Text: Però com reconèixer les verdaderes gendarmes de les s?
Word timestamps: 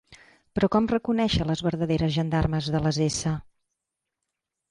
Però 0.59 0.69
com 0.75 0.87
reconèixer 0.91 1.45
les 1.49 1.61
verdaderes 1.67 2.15
gendarmes 2.17 2.71
de 2.77 2.83
les 2.87 3.01
s? 3.05 3.37